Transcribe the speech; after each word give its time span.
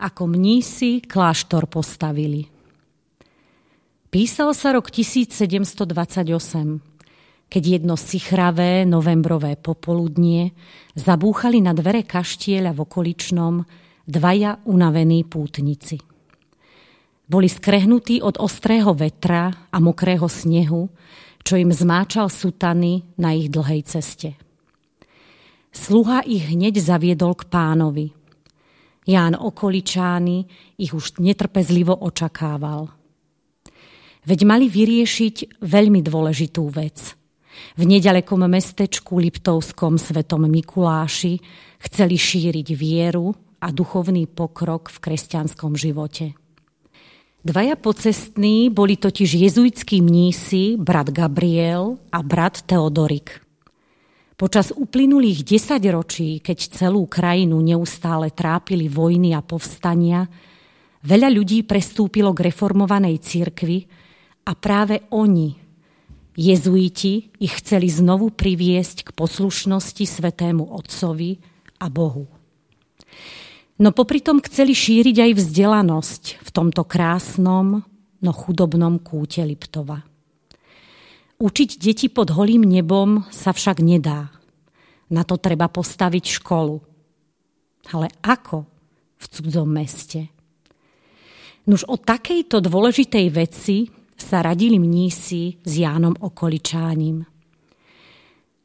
ako 0.00 0.32
mnísi 0.32 1.04
kláštor 1.04 1.68
postavili. 1.68 2.48
Písal 4.10 4.56
sa 4.56 4.74
rok 4.74 4.90
1728, 4.90 5.86
keď 7.46 7.62
jedno 7.62 7.94
sichravé 7.94 8.82
novembrové 8.88 9.54
popoludnie 9.54 10.50
zabúchali 10.98 11.62
na 11.62 11.70
dvere 11.76 12.02
kaštieľa 12.02 12.74
v 12.74 12.82
okoličnom 12.82 13.54
dvaja 14.10 14.58
unavení 14.66 15.22
pútnici. 15.22 16.02
Boli 17.30 17.46
skrehnutí 17.46 18.18
od 18.18 18.42
ostrého 18.42 18.90
vetra 18.90 19.70
a 19.70 19.78
mokrého 19.78 20.26
snehu, 20.26 20.90
čo 21.46 21.54
im 21.54 21.70
zmáčal 21.70 22.26
sutany 22.26 23.06
na 23.14 23.30
ich 23.38 23.46
dlhej 23.46 23.86
ceste. 23.86 24.34
Sluha 25.70 26.26
ich 26.26 26.50
hneď 26.50 26.82
zaviedol 26.82 27.38
k 27.38 27.46
pánovi. 27.46 28.19
Ján 29.10 29.34
Okoličány 29.34 30.46
ich 30.78 30.94
už 30.94 31.18
netrpezlivo 31.18 31.98
očakával. 31.98 32.94
Veď 34.22 34.40
mali 34.46 34.70
vyriešiť 34.70 35.58
veľmi 35.58 35.98
dôležitú 36.06 36.70
vec. 36.70 37.18
V 37.74 37.82
nedalekom 37.82 38.46
mestečku 38.46 39.18
Liptovskom 39.18 39.98
svetom 39.98 40.46
Mikuláši 40.46 41.42
chceli 41.82 42.14
šíriť 42.14 42.68
vieru 42.78 43.34
a 43.58 43.74
duchovný 43.74 44.30
pokrok 44.30 44.94
v 44.94 44.98
kresťanskom 45.02 45.74
živote. 45.74 46.38
Dvaja 47.40 47.74
pocestní 47.74 48.70
boli 48.70 49.00
totiž 49.00 49.48
jezuitskí 49.48 50.04
mnísi, 50.04 50.76
brat 50.76 51.10
Gabriel 51.10 51.98
a 52.12 52.20
brat 52.22 52.62
Teodorik. 52.62 53.49
Počas 54.40 54.72
uplynulých 54.72 55.44
desaťročí, 55.44 56.40
keď 56.40 56.72
celú 56.72 57.04
krajinu 57.04 57.60
neustále 57.60 58.32
trápili 58.32 58.88
vojny 58.88 59.36
a 59.36 59.44
povstania, 59.44 60.24
veľa 61.04 61.28
ľudí 61.28 61.68
prestúpilo 61.68 62.32
k 62.32 62.48
reformovanej 62.48 63.20
cirkvi 63.20 63.84
a 64.48 64.56
práve 64.56 65.04
oni, 65.12 65.60
jezuiti, 66.32 67.36
ich 67.36 67.52
chceli 67.60 67.92
znovu 67.92 68.32
priviesť 68.32 69.04
k 69.04 69.10
poslušnosti 69.12 70.08
svetému 70.08 70.72
Otcovi 70.72 71.36
a 71.76 71.92
Bohu. 71.92 72.24
No 73.76 73.92
popri 73.92 74.24
tom 74.24 74.40
chceli 74.40 74.72
šíriť 74.72 75.20
aj 75.20 75.32
vzdelanosť 75.36 76.22
v 76.40 76.48
tomto 76.48 76.88
krásnom, 76.88 77.84
no 78.24 78.30
chudobnom 78.32 79.04
kúte 79.04 79.44
Liptova. 79.44 80.09
Učiť 81.40 81.70
deti 81.80 82.12
pod 82.12 82.36
holým 82.36 82.68
nebom 82.68 83.24
sa 83.32 83.56
však 83.56 83.80
nedá. 83.80 84.28
Na 85.08 85.24
to 85.24 85.40
treba 85.40 85.72
postaviť 85.72 86.24
školu. 86.36 86.76
Ale 87.96 88.12
ako 88.20 88.68
v 89.16 89.24
cudzom 89.24 89.68
meste? 89.72 90.28
Nuž 91.64 91.88
o 91.88 91.96
takejto 91.96 92.60
dôležitej 92.60 93.26
veci 93.32 93.88
sa 94.20 94.44
radili 94.44 94.76
mnísi 94.76 95.56
s 95.64 95.72
Jánom 95.80 96.12
Okoličánim 96.20 97.24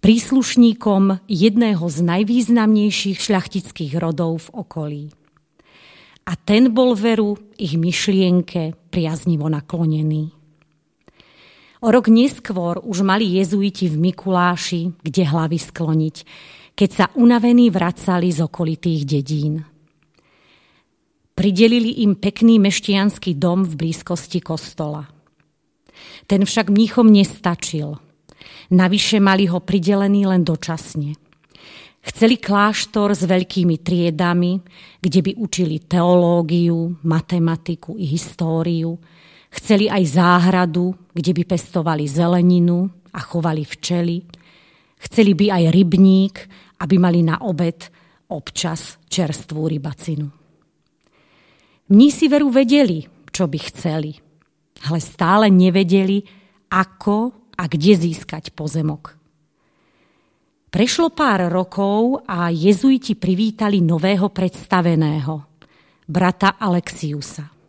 príslušníkom 0.00 1.28
jedného 1.28 1.84
z 1.84 1.98
najvýznamnejších 2.00 3.18
šľachtických 3.20 3.92
rodov 4.00 4.48
v 4.48 4.64
okolí. 4.64 5.04
A 6.24 6.32
ten 6.36 6.72
bol 6.72 6.96
veru 6.96 7.36
ich 7.60 7.76
myšlienke 7.76 8.76
priaznivo 8.88 9.48
naklonený. 9.52 10.39
O 11.80 11.88
rok 11.88 12.12
neskôr 12.12 12.76
už 12.84 13.00
mali 13.00 13.40
jezuiti 13.40 13.88
v 13.88 14.12
Mikuláši, 14.12 14.92
kde 15.00 15.22
hlavy 15.24 15.56
skloniť, 15.56 16.16
keď 16.76 16.90
sa 16.92 17.06
unavení 17.16 17.72
vracali 17.72 18.28
z 18.28 18.44
okolitých 18.44 19.02
dedín. 19.08 19.64
Pridelili 21.32 22.04
im 22.04 22.20
pekný 22.20 22.60
meštianský 22.60 23.32
dom 23.40 23.64
v 23.64 23.72
blízkosti 23.80 24.44
kostola. 24.44 25.08
Ten 26.28 26.44
však 26.44 26.68
mníchom 26.68 27.08
nestačil– 27.08 27.96
Navyše 28.70 29.18
mali 29.18 29.50
ho 29.50 29.58
pridelený 29.60 30.30
len 30.30 30.46
dočasne. 30.46 31.18
Chceli 32.00 32.40
kláštor 32.40 33.12
s 33.12 33.28
veľkými 33.28 33.82
triedami, 33.82 34.56
kde 35.02 35.20
by 35.20 35.32
učili 35.36 35.84
teológiu, 35.84 36.96
matematiku 37.04 37.98
i 38.00 38.08
históriu. 38.08 38.96
Chceli 39.50 39.90
aj 39.90 40.14
záhradu, 40.14 40.94
kde 41.10 41.34
by 41.34 41.42
pestovali 41.42 42.06
zeleninu 42.06 42.86
a 43.10 43.18
chovali 43.18 43.66
včely. 43.66 44.22
Chceli 45.00 45.32
by 45.34 45.46
aj 45.50 45.64
rybník, 45.74 46.34
aby 46.80 46.94
mali 46.96 47.26
na 47.26 47.42
obed 47.42 47.90
občas 48.30 48.96
čerstvú 49.10 49.66
rybacinu. 49.66 50.30
Mní 51.90 52.08
si 52.14 52.30
veru 52.30 52.54
vedeli, 52.54 53.02
čo 53.34 53.50
by 53.50 53.58
chceli, 53.58 54.14
ale 54.86 54.98
stále 55.02 55.50
nevedeli, 55.50 56.22
ako 56.70 57.50
a 57.58 57.66
kde 57.66 57.98
získať 57.98 58.54
pozemok. 58.54 59.18
Prešlo 60.70 61.10
pár 61.10 61.50
rokov 61.50 62.22
a 62.30 62.46
jezuiti 62.54 63.18
privítali 63.18 63.82
nového 63.82 64.30
predstaveného, 64.30 65.58
brata 66.06 66.54
Alexiusa. 66.62 67.59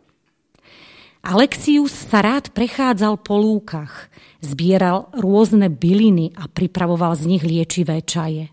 Alexius 1.22 1.94
sa 1.94 2.18
rád 2.18 2.50
prechádzal 2.50 3.22
po 3.22 3.38
lúkach, 3.38 4.10
zbieral 4.42 5.06
rôzne 5.14 5.70
byliny 5.70 6.34
a 6.34 6.50
pripravoval 6.50 7.14
z 7.14 7.24
nich 7.30 7.42
liečivé 7.46 8.02
čaje. 8.02 8.50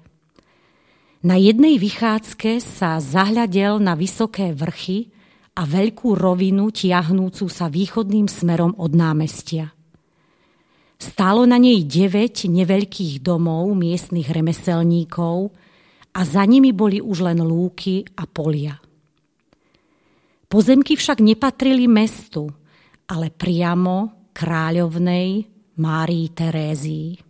Na 1.26 1.36
jednej 1.36 1.82
vychádzke 1.82 2.62
sa 2.62 3.02
zahľadel 3.02 3.82
na 3.82 3.98
vysoké 3.98 4.54
vrchy 4.54 5.10
a 5.58 5.66
veľkú 5.66 6.14
rovinu 6.16 6.70
tiahnúcu 6.70 7.50
sa 7.50 7.68
východným 7.68 8.30
smerom 8.30 8.78
od 8.78 8.94
námestia– 8.94 9.74
Stálo 11.00 11.48
na 11.48 11.56
nej 11.56 11.88
9 11.88 12.52
neveľkých 12.52 13.24
domov 13.24 13.72
miestnych 13.72 14.28
remeselníkov 14.28 15.48
a 16.12 16.20
za 16.28 16.44
nimi 16.44 16.76
boli 16.76 17.00
už 17.00 17.24
len 17.24 17.40
lúky 17.40 18.04
a 18.20 18.28
polia. 18.28 18.76
Pozemky 20.50 20.98
však 20.98 21.22
nepatrili 21.22 21.86
mestu, 21.86 22.50
ale 23.06 23.30
priamo 23.30 24.30
kráľovnej 24.34 25.46
Márii 25.78 26.26
Terézii. 26.34 27.22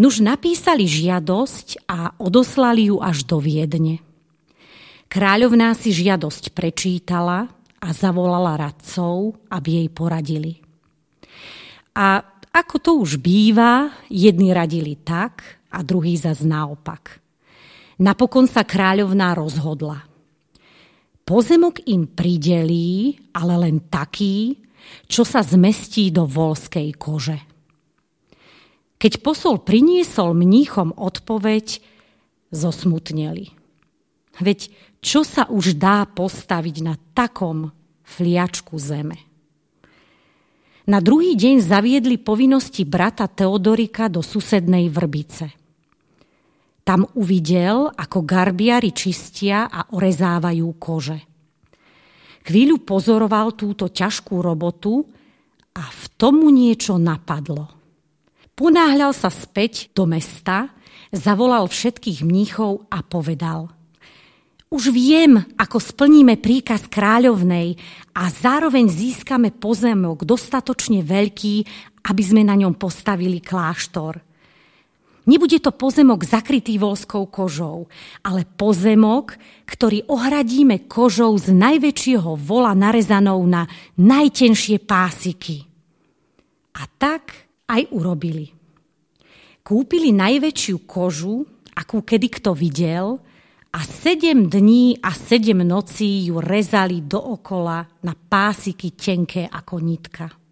Nuž 0.00 0.24
napísali 0.24 0.88
žiadosť 0.88 1.84
a 1.84 2.16
odoslali 2.16 2.88
ju 2.88 3.04
až 3.04 3.28
do 3.28 3.36
Viedne. 3.36 4.00
Kráľovná 5.12 5.76
si 5.76 5.92
žiadosť 5.92 6.56
prečítala 6.56 7.52
a 7.78 7.88
zavolala 7.92 8.56
radcov, 8.56 9.36
aby 9.52 9.84
jej 9.84 9.88
poradili. 9.92 10.52
A 11.92 12.24
ako 12.48 12.76
to 12.80 12.90
už 12.96 13.20
býva, 13.20 13.92
jedni 14.08 14.56
radili 14.56 14.96
tak 14.96 15.60
a 15.68 15.84
druhý 15.84 16.16
zas 16.16 16.40
naopak. 16.40 17.20
Napokon 18.00 18.48
sa 18.48 18.64
kráľovná 18.64 19.36
rozhodla. 19.36 20.13
Pozemok 21.24 21.80
im 21.88 22.04
pridelí, 22.04 23.16
ale 23.32 23.54
len 23.56 23.88
taký, 23.88 24.60
čo 25.08 25.24
sa 25.24 25.40
zmestí 25.40 26.12
do 26.12 26.28
volskej 26.28 26.92
kože. 27.00 27.40
Keď 29.00 29.12
posol 29.24 29.64
priniesol 29.64 30.36
mníchom 30.36 30.92
odpoveď, 30.92 31.80
zosmutneli. 32.52 33.56
Veď 34.40 34.68
čo 35.00 35.24
sa 35.24 35.48
už 35.48 35.76
dá 35.80 36.04
postaviť 36.08 36.76
na 36.84 36.94
takom 37.16 37.72
fliačku 38.04 38.76
zeme? 38.76 39.16
Na 40.84 41.00
druhý 41.00 41.32
deň 41.32 41.64
zaviedli 41.64 42.20
povinnosti 42.20 42.84
brata 42.84 43.24
Teodorika 43.24 44.12
do 44.12 44.20
susednej 44.20 44.92
Vrbice. 44.92 45.63
Tam 46.84 47.08
uvidel, 47.16 47.88
ako 47.88 48.28
garbiari 48.28 48.92
čistia 48.92 49.66
a 49.72 49.88
orezávajú 49.96 50.68
kože. 50.76 51.18
Chvíľu 52.44 52.84
pozoroval 52.84 53.56
túto 53.56 53.88
ťažkú 53.88 54.36
robotu 54.44 55.00
a 55.72 55.84
v 55.88 56.04
tomu 56.20 56.52
niečo 56.52 57.00
napadlo. 57.00 57.72
Ponáhľal 58.52 59.16
sa 59.16 59.32
späť 59.32 59.88
do 59.96 60.04
mesta, 60.04 60.70
zavolal 61.08 61.66
všetkých 61.66 62.20
mníchov 62.20 62.84
a 62.92 63.00
povedal– 63.00 63.68
už 64.74 64.90
viem, 64.90 65.38
ako 65.54 65.78
splníme 65.78 66.34
príkaz 66.42 66.90
kráľovnej 66.90 67.78
a 68.10 68.26
zároveň 68.26 68.90
získame 68.90 69.54
pozemok 69.54 70.26
dostatočne 70.26 71.06
veľký, 71.06 71.54
aby 72.10 72.22
sme 72.26 72.42
na 72.42 72.58
ňom 72.58 72.74
postavili 72.74 73.38
kláštor. 73.38 74.18
Nebude 75.24 75.56
to 75.56 75.72
pozemok 75.72 76.20
zakrytý 76.20 76.76
volskou 76.76 77.24
kožou, 77.24 77.88
ale 78.20 78.44
pozemok, 78.44 79.40
ktorý 79.64 80.04
ohradíme 80.12 80.84
kožou 80.84 81.32
z 81.40 81.48
najväčšieho 81.48 82.36
vola 82.36 82.76
narezanou 82.76 83.40
na 83.48 83.64
najtenšie 83.96 84.84
pásiky. 84.84 85.64
A 86.76 86.84
tak 87.00 87.32
aj 87.64 87.88
urobili. 87.96 88.52
Kúpili 89.64 90.12
najväčšiu 90.12 90.84
kožu, 90.84 91.48
akú 91.72 92.04
kedy 92.04 92.28
kto 92.28 92.52
videl, 92.52 93.16
a 93.74 93.80
sedem 93.82 94.46
dní 94.46 95.02
a 95.02 95.10
sedem 95.10 95.66
nocí 95.66 96.30
ju 96.30 96.38
rezali 96.38 97.02
dookola 97.02 97.82
na 98.06 98.14
pásiky 98.14 98.94
tenké 98.94 99.48
ako 99.50 99.82
nitka. 99.82 100.43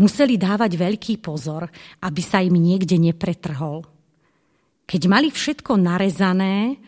Museli 0.00 0.40
dávať 0.40 0.80
veľký 0.80 1.20
pozor, 1.20 1.68
aby 2.00 2.22
sa 2.24 2.40
im 2.40 2.56
niekde 2.56 2.96
nepretrhol. 2.96 3.84
Keď 4.88 5.02
mali 5.06 5.28
všetko 5.28 5.76
narezané, 5.76 6.80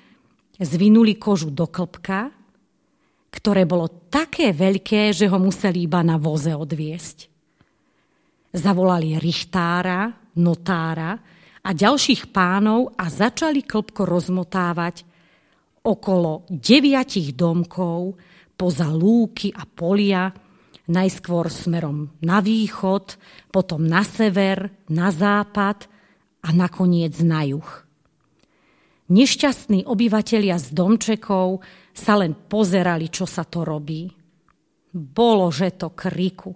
zvinuli 0.56 1.20
kožu 1.20 1.53
do 1.53 1.69
klpka, 1.69 2.32
ktoré 3.32 3.69
bolo 3.69 4.09
také 4.09 4.56
veľké, 4.56 5.12
že 5.12 5.29
ho 5.29 5.37
museli 5.37 5.85
iba 5.85 6.00
na 6.00 6.17
voze 6.17 6.53
odviesť. 6.56 7.29
Zavolali 8.53 9.17
richtára, 9.17 10.12
notára 10.41 11.17
a 11.64 11.70
ďalších 11.73 12.29
pánov 12.32 12.93
a 12.97 13.09
začali 13.09 13.64
klpko 13.64 14.05
rozmotávať 14.05 15.05
okolo 15.85 16.44
deviatich 16.49 17.32
domkov, 17.32 18.17
poza 18.53 18.93
lúky 18.93 19.50
a 19.50 19.64
polia, 19.64 20.29
najskôr 20.93 21.49
smerom 21.49 22.12
na 22.21 22.44
východ, 22.44 23.17
potom 23.49 23.89
na 23.89 24.05
sever, 24.05 24.69
na 24.93 25.09
západ 25.09 25.89
a 26.44 26.49
nakoniec 26.53 27.17
na 27.25 27.49
juh. 27.49 27.71
Nešťastní 29.12 29.89
obyvatelia 29.89 30.61
z 30.61 30.73
domčekov 30.73 31.65
sa 31.93 32.17
len 32.21 32.37
pozerali, 32.37 33.09
čo 33.09 33.25
sa 33.25 33.44
to 33.44 33.65
robí. 33.65 34.09
Bolo, 34.93 35.49
že 35.49 35.73
to 35.77 35.93
kriku. 35.93 36.53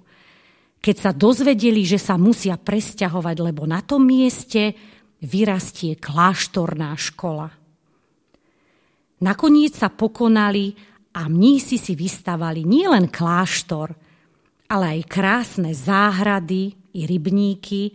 Keď 0.80 0.96
sa 0.96 1.12
dozvedeli, 1.16 1.82
že 1.88 2.00
sa 2.00 2.20
musia 2.20 2.60
presťahovať, 2.60 3.36
lebo 3.40 3.64
na 3.64 3.80
tom 3.80 4.04
mieste 4.04 4.76
vyrastie 5.20 5.96
kláštorná 5.96 6.92
škola. 6.94 7.48
Nakoniec 9.16 9.72
sa 9.72 9.88
pokonali 9.88 10.76
a 11.16 11.28
mnísi 11.32 11.80
si 11.80 11.96
vystavali 11.96 12.68
nielen 12.68 13.08
kláštor, 13.08 14.05
ale 14.66 14.98
aj 14.98 15.00
krásne 15.06 15.70
záhrady 15.72 16.74
i 16.94 17.06
rybníky, 17.06 17.94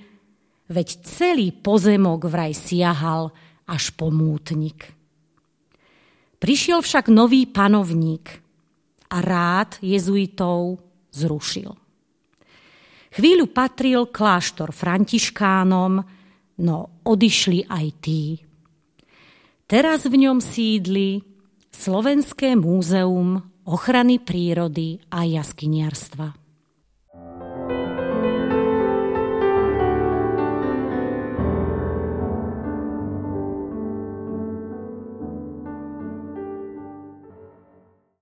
veď 0.72 0.88
celý 1.04 1.52
pozemok 1.52 2.32
vraj 2.32 2.56
siahal 2.56 3.36
až 3.68 3.92
po 3.96 4.08
mútnik. 4.12 4.96
Prišiel 6.42 6.82
však 6.82 7.12
nový 7.12 7.46
panovník 7.46 8.42
a 9.12 9.18
rád 9.22 9.78
jezuitov 9.84 10.82
zrušil. 11.14 11.76
Chvíľu 13.12 13.46
patril 13.52 14.08
kláštor 14.08 14.72
františkánom, 14.72 15.94
no 16.64 16.78
odišli 17.04 17.68
aj 17.68 17.88
tí. 18.00 18.40
Teraz 19.68 20.08
v 20.08 20.16
ňom 20.28 20.40
sídli 20.40 21.20
Slovenské 21.72 22.56
múzeum 22.56 23.40
ochrany 23.68 24.20
prírody 24.20 25.00
a 25.12 25.24
jaskyniarstva. 25.28 26.41